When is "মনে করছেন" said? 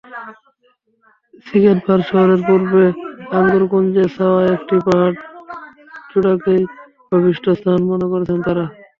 7.89-8.37